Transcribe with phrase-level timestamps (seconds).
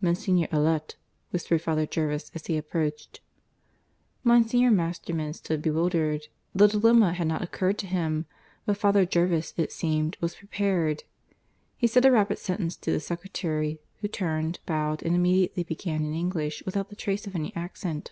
[0.00, 0.96] ("Monsignor Allet,"
[1.30, 3.20] whispered Father Jervis, as he appeared.)
[4.24, 6.26] Monsignor Masterman stood bewildered.
[6.52, 8.26] The dilemma had not occurred to him;
[8.66, 11.04] but Father Jervis, it seemed, was prepared.
[11.76, 16.12] He said a rapid sentence to the secretary, who turned, bowing, and immediately began in
[16.16, 18.10] English without the trace of any accent.